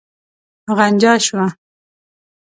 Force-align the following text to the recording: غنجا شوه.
غنجا 0.77 1.13
شوه. 1.25 1.47